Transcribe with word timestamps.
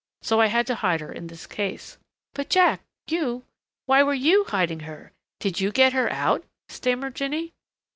so 0.23 0.41
I 0.41 0.47
had 0.47 0.65
to 0.65 0.73
hide 0.73 0.99
her 1.01 1.11
in 1.11 1.27
this 1.27 1.45
case." 1.45 1.99
"But 2.33 2.49
Jack, 2.49 2.81
you 3.07 3.43
why 3.85 4.01
were 4.01 4.15
you 4.15 4.45
hiding 4.45 4.79
her? 4.79 5.11
Did 5.39 5.59
you 5.59 5.71
get 5.71 5.93
her 5.93 6.11
out?" 6.11 6.43
stammered 6.69 7.13
Jinny. 7.13 7.53